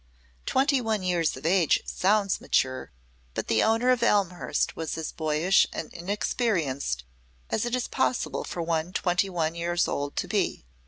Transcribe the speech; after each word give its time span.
Twenty 0.47 0.81
one 0.81 1.03
years 1.03 1.37
of 1.37 1.45
age 1.45 1.83
sounds 1.85 2.41
mature, 2.41 2.91
but 3.35 3.45
the 3.47 3.61
owner 3.61 3.91
of 3.91 4.01
Elmhurst 4.01 4.75
was 4.75 4.97
as 4.97 5.11
boyish 5.11 5.67
and 5.71 5.93
inexperienced 5.93 7.03
as 7.51 7.67
it 7.67 7.75
is 7.75 7.87
possible 7.87 8.43
for 8.43 8.63
one 8.63 8.93
twenty 8.93 9.29
one 9.29 9.53
years 9.53 9.87
old 9.87 10.15
to 10.15 10.27
be. 10.27 10.65